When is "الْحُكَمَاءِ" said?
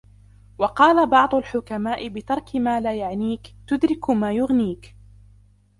1.35-2.07